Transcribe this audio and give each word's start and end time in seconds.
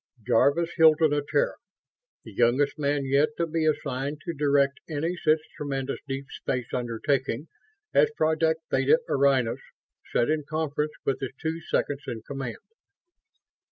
Jarvis 0.25 0.71
Hilton 0.77 1.13
of 1.13 1.27
Terra, 1.27 1.53
the 2.23 2.33
youngest 2.33 2.79
man 2.79 3.05
yet 3.05 3.29
to 3.37 3.45
be 3.45 3.67
assigned 3.67 4.19
to 4.21 4.33
direct 4.33 4.79
any 4.89 5.15
such 5.15 5.37
tremendous 5.55 5.99
deep 6.07 6.25
space 6.31 6.65
undertaking 6.73 7.49
as 7.93 8.09
Project 8.17 8.61
Theta 8.71 8.99
Orionis, 9.07 9.59
sat 10.11 10.27
in 10.27 10.43
conference 10.43 10.93
with 11.05 11.19
his 11.19 11.33
two 11.39 11.61
seconds 11.69 12.01
in 12.07 12.23
command. 12.23 12.57